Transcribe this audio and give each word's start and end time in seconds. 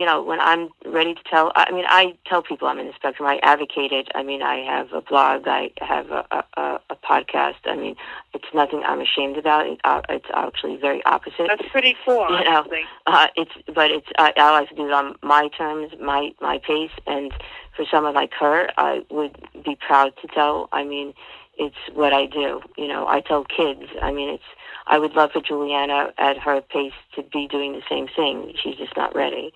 you 0.00 0.06
know, 0.06 0.22
when 0.22 0.40
I'm 0.40 0.70
ready 0.84 1.14
to 1.14 1.20
tell, 1.30 1.52
I 1.54 1.70
mean, 1.70 1.84
I 1.86 2.14
tell 2.26 2.42
people 2.42 2.66
I'm 2.66 2.80
in 2.80 2.88
the 2.88 2.92
spectrum. 2.94 3.28
I 3.28 3.38
advocate 3.44 3.92
it. 3.92 4.08
I 4.14 4.24
mean, 4.24 4.42
I 4.42 4.56
have 4.56 4.92
a 4.92 5.00
blog. 5.00 5.46
I 5.46 5.70
have 5.80 6.10
a, 6.10 6.24
a, 6.56 6.80
a 6.90 6.96
podcast. 6.96 7.54
I 7.64 7.76
mean, 7.76 7.94
it's 8.32 8.44
nothing 8.52 8.82
I'm 8.84 9.00
ashamed 9.00 9.36
about. 9.36 9.66
It, 9.66 9.80
uh, 9.84 10.00
it's 10.08 10.26
actually 10.34 10.76
very 10.76 11.04
opposite. 11.04 11.46
That's 11.46 11.68
pretty 11.70 11.96
cool. 12.04 12.26
You 12.28 12.44
know, 12.44 12.66
uh, 13.06 13.28
it's 13.36 13.52
but 13.72 13.92
it's 13.92 14.08
I, 14.18 14.32
I 14.36 14.50
like 14.50 14.68
to 14.70 14.74
do 14.74 14.86
it 14.86 14.92
on 14.92 15.14
my 15.22 15.48
terms, 15.56 15.92
my 16.00 16.32
my 16.40 16.58
pace, 16.58 16.90
and 17.06 17.32
for 17.76 17.84
someone 17.88 18.14
like 18.14 18.32
her, 18.40 18.70
I 18.76 19.04
would 19.10 19.36
be 19.64 19.76
proud 19.76 20.14
to 20.22 20.28
tell. 20.28 20.68
I 20.72 20.82
mean, 20.82 21.14
it's 21.56 21.76
what 21.92 22.12
I 22.12 22.26
do. 22.26 22.62
You 22.76 22.88
know, 22.88 23.06
I 23.06 23.20
tell 23.20 23.44
kids. 23.44 23.84
I 24.02 24.10
mean, 24.12 24.28
it's. 24.28 24.44
I 24.86 24.98
would 24.98 25.12
love 25.12 25.30
for 25.32 25.40
Juliana 25.40 26.12
at 26.18 26.36
her 26.36 26.60
pace 26.60 26.92
to 27.14 27.22
be 27.22 27.46
doing 27.46 27.72
the 27.72 27.82
same 27.88 28.06
thing. 28.06 28.52
She's 28.62 28.76
just 28.76 28.94
not 28.96 29.14
ready. 29.14 29.52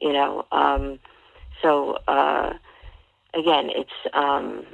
You 0.00 0.12
know. 0.12 0.46
Um, 0.52 0.98
so 1.62 1.98
uh, 2.08 2.52
again, 3.34 3.70
it's. 3.70 4.14
Um, 4.14 4.64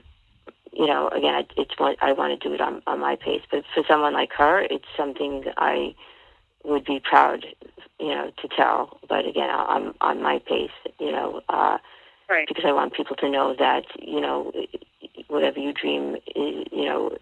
you 0.73 0.87
know, 0.87 1.09
again, 1.09 1.43
it's 1.57 1.73
what 1.79 1.97
I 2.03 2.13
want 2.13 2.39
to 2.39 2.49
do 2.49 2.55
it 2.55 2.61
on, 2.61 2.83
on 2.87 3.01
my 3.01 3.17
pace. 3.17 3.41
But 3.51 3.65
for 3.75 3.83
someone 3.89 4.13
like 4.13 4.31
her, 4.37 4.61
it's 4.61 4.85
something 4.95 5.45
I 5.57 5.95
would 6.65 6.85
be 6.85 7.01
proud, 7.01 7.47
you 7.99 8.09
know, 8.09 8.31
to 8.43 8.49
tell. 8.55 8.99
But 9.09 9.27
again, 9.27 9.49
I'm 9.51 9.95
on 10.03 10.23
my 10.23 10.39
pace. 10.47 10.69
You 11.01 11.13
know. 11.13 11.41
Uh, 11.49 11.79
Right. 12.29 12.47
because 12.49 12.65
I 12.67 12.73
want 12.73 12.93
people 12.93 13.15
to 13.17 13.31
know 13.31 13.55
that 13.57 13.85
you 14.01 14.21
know 14.21 14.53
whatever 15.29 15.61
you 15.61 15.73
dream, 15.73 16.17
you 16.35 16.85
know, 16.85 17.17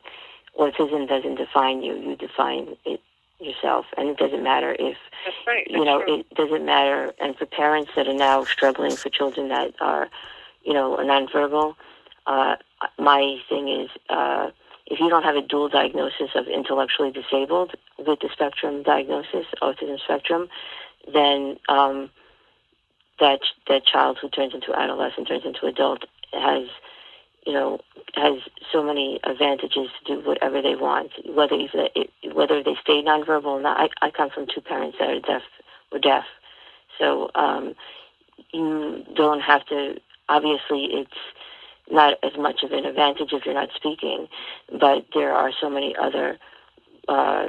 autism 0.59 1.07
doesn't 1.07 1.35
define 1.37 1.83
you. 1.83 1.95
You 1.95 2.17
define 2.17 2.77
it 2.87 3.01
yourself, 3.39 3.85
and 3.97 4.09
it 4.09 4.17
doesn't 4.17 4.43
matter 4.43 4.75
if 4.79 4.97
That's 5.45 5.57
right. 5.57 5.67
you 5.71 5.85
know 5.85 6.03
true. 6.03 6.21
it 6.21 6.35
doesn't 6.35 6.65
matter. 6.65 7.13
And 7.21 7.37
for 7.37 7.47
parents 7.47 7.91
that 7.97 8.07
are 8.09 8.15
now 8.15 8.45
struggling 8.45 8.97
for 8.97 9.11
children 9.11 9.49
that 9.49 9.75
are, 9.81 10.09
you 10.63 10.73
know, 10.73 10.97
nonverbal, 10.97 11.75
uh, 12.27 12.57
my 12.99 13.39
thing 13.49 13.69
is. 13.69 13.91
Uh, 14.09 14.51
if 14.87 15.01
you 15.01 15.09
don't 15.09 15.23
have 15.23 15.35
a 15.35 15.41
dual 15.41 15.71
diagnosis 15.71 16.31
of 16.35 16.47
intellectually 16.47 17.11
disabled 17.11 17.73
with 17.97 18.21
the 18.21 18.29
spectrum 18.31 18.83
diagnosis, 18.83 19.47
autism 19.63 19.99
spectrum, 19.99 20.47
then 21.11 21.57
um, 21.71 22.11
that 23.19 23.41
that 23.69 23.87
child 23.87 24.19
who 24.21 24.29
turns 24.29 24.55
into 24.55 24.79
adolescent, 24.79 25.29
turns 25.29 25.45
into 25.45 25.67
adult, 25.67 26.05
has 26.33 26.69
you 27.47 27.53
know 27.53 27.81
has 28.15 28.35
so 28.73 28.83
many 28.83 29.21
advantages 29.25 29.89
to 30.07 30.17
do 30.17 30.27
whatever 30.27 30.63
they 30.63 30.77
want, 30.77 31.11
whether 31.35 31.57
they, 31.57 32.09
whether 32.33 32.63
they 32.63 32.77
stay 32.83 33.03
nonverbal 33.03 33.47
or 33.47 33.63
not. 33.63 33.91
I, 34.01 34.07
I 34.07 34.11
come 34.11 34.31
from 34.31 34.47
two 34.53 34.61
parents 34.61 34.97
that 35.01 35.11
are 35.11 35.21
deaf 35.21 35.43
or 35.93 35.99
deaf, 35.99 36.25
so 36.99 37.31
um, 37.35 37.75
you 38.53 39.05
don't 39.15 39.41
have 39.41 39.67
to. 39.67 39.97
Obviously, 40.29 40.87
it's 40.87 41.11
not 41.91 42.19
as 42.23 42.33
much 42.39 42.63
of 42.63 42.73
an 42.73 42.87
advantage 42.87 43.33
if 43.33 43.45
you're 43.45 43.55
not 43.55 43.69
speaking, 43.77 44.29
but 44.71 45.05
there 45.15 45.33
are 45.33 45.51
so 45.61 45.69
many 45.69 45.95
other 46.01 46.39
uh, 47.09 47.47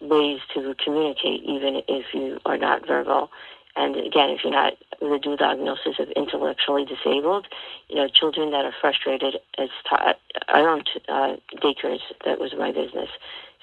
ways 0.00 0.40
to 0.54 0.74
communicate, 0.82 1.42
even 1.44 1.82
if 1.88 2.06
you 2.12 2.38
are 2.44 2.58
not 2.58 2.86
verbal. 2.86 3.30
And 3.76 3.96
again, 3.96 4.30
if 4.30 4.40
you're 4.44 4.52
not 4.52 4.74
a 5.02 5.18
dual 5.18 5.36
diagnosis 5.36 5.98
of 5.98 6.10
intellectually 6.10 6.84
disabled, 6.84 7.46
you 7.88 7.96
know, 7.96 8.08
children 8.08 8.50
that 8.50 8.64
are 8.64 8.74
frustrated, 8.80 9.36
as 9.58 9.68
ta- 9.88 10.14
I 10.48 10.60
owned 10.60 10.88
uh, 11.08 11.36
daycares. 11.56 12.00
That 12.24 12.38
was 12.38 12.52
my 12.58 12.72
business. 12.72 13.08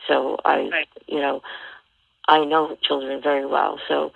So 0.08 0.38
I, 0.45 0.69
Right. 0.69 0.88
you 1.08 1.19
know, 1.19 1.41
I 2.27 2.43
know 2.43 2.77
children 2.81 3.21
very 3.21 3.45
well. 3.45 3.80
So 3.88 4.11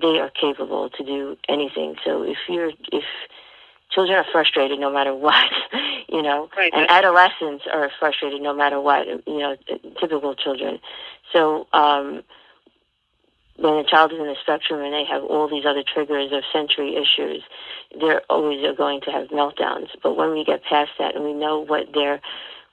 they 0.00 0.18
are 0.18 0.30
capable 0.30 0.90
to 0.90 1.04
do 1.04 1.36
anything. 1.48 1.96
So 2.04 2.22
if 2.22 2.38
you're, 2.48 2.72
if 2.92 3.04
children 3.90 4.18
are 4.18 4.26
frustrated 4.32 4.78
no 4.80 4.90
matter 4.90 5.14
what, 5.14 5.50
you 6.08 6.22
know, 6.22 6.48
Right. 6.56 6.72
and 6.74 6.90
adolescents 6.90 7.64
are 7.72 7.90
frustrated 7.98 8.40
no 8.42 8.54
matter 8.54 8.80
what, 8.80 9.06
you 9.06 9.38
know, 9.38 9.56
typical 10.00 10.34
children. 10.34 10.80
So, 11.32 11.66
um, 11.72 12.22
when 13.64 13.74
a 13.76 13.84
child 13.84 14.12
is 14.12 14.18
in 14.18 14.26
the 14.26 14.36
spectrum 14.42 14.82
and 14.82 14.92
they 14.92 15.04
have 15.04 15.24
all 15.24 15.48
these 15.48 15.64
other 15.64 15.82
triggers 15.82 16.30
of 16.32 16.42
sensory 16.52 16.96
issues, 16.96 17.42
they're 17.98 18.20
always 18.28 18.60
going 18.76 19.00
to 19.00 19.10
have 19.10 19.28
meltdowns. 19.28 19.88
But 20.02 20.16
when 20.16 20.32
we 20.32 20.44
get 20.44 20.62
past 20.64 20.90
that 20.98 21.14
and 21.14 21.24
we 21.24 21.32
know 21.32 21.60
what 21.60 21.92
their 21.94 22.20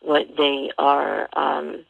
what 0.02 0.28
they 0.36 0.70
are 0.78 1.30
um, 1.34 1.86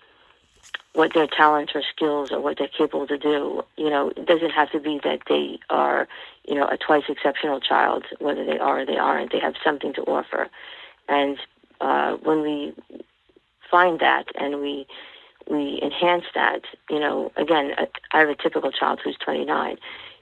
what 0.93 1.13
their 1.13 1.27
talents 1.27 1.71
or 1.73 1.81
skills 1.95 2.31
or 2.31 2.39
what 2.39 2.57
they're 2.57 2.67
capable 2.67 3.07
to 3.07 3.17
do, 3.17 3.63
you 3.77 3.89
know, 3.89 4.09
it 4.09 4.25
doesn't 4.25 4.51
have 4.51 4.71
to 4.71 4.79
be 4.79 4.99
that 5.03 5.21
they 5.27 5.57
are, 5.69 6.07
you 6.47 6.53
know, 6.53 6.67
a 6.67 6.77
twice 6.77 7.03
exceptional 7.09 7.59
child, 7.59 8.05
whether 8.19 8.45
they 8.45 8.59
are 8.59 8.81
or 8.81 8.85
they 8.85 8.97
aren't. 8.97 9.31
They 9.31 9.39
have 9.39 9.55
something 9.63 9.93
to 9.93 10.01
offer. 10.01 10.49
And 11.07 11.37
uh, 11.79 12.17
when 12.17 12.41
we 12.41 12.73
find 13.71 13.99
that 14.01 14.25
and 14.35 14.59
we 14.59 14.85
we 15.51 15.79
enhance 15.81 16.25
that, 16.33 16.61
you 16.89 16.99
know, 16.99 17.31
again, 17.37 17.73
I- 17.77 18.17
have 18.17 18.29
a 18.29 18.35
typical 18.35 18.71
child 18.71 18.99
who's 19.03 19.17
29, 19.17 19.77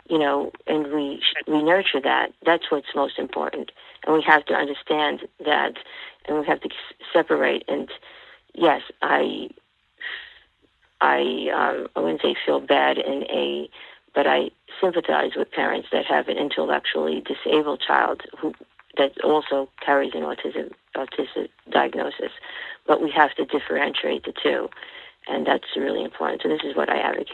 you 0.09 0.17
know, 0.17 0.51
and 0.67 0.87
we 0.91 1.21
we 1.47 1.61
nurture 1.63 2.01
that. 2.01 2.33
That's 2.45 2.71
what's 2.71 2.95
most 2.95 3.19
important, 3.19 3.71
and 4.05 4.15
we 4.15 4.21
have 4.23 4.45
to 4.45 4.53
understand 4.55 5.27
that, 5.45 5.73
and 6.25 6.39
we 6.39 6.45
have 6.47 6.61
to 6.61 6.69
separate. 7.13 7.63
And 7.67 7.89
yes, 8.55 8.81
I 9.01 9.49
I 11.01 11.19
um, 11.53 11.87
I 11.95 11.99
wouldn't 11.99 12.21
say 12.21 12.35
feel 12.45 12.59
bad 12.59 12.97
in 12.97 13.23
a, 13.29 13.69
but 14.15 14.27
I 14.27 14.51
sympathize 14.81 15.31
with 15.35 15.51
parents 15.51 15.89
that 15.91 16.05
have 16.05 16.27
an 16.27 16.37
intellectually 16.37 17.21
disabled 17.21 17.81
child 17.85 18.23
who 18.39 18.53
that 18.97 19.13
also 19.23 19.69
carries 19.85 20.13
an 20.13 20.21
autism 20.23 20.71
autistic 20.95 21.49
diagnosis. 21.69 22.31
But 22.87 23.01
we 23.01 23.11
have 23.11 23.33
to 23.35 23.45
differentiate 23.45 24.25
the 24.25 24.33
two, 24.43 24.69
and 25.29 25.45
that's 25.45 25.75
really 25.75 26.03
important. 26.03 26.41
So 26.41 26.49
this 26.49 26.61
is 26.63 26.75
what 26.75 26.89
I 26.89 26.97
advocate. 26.97 27.27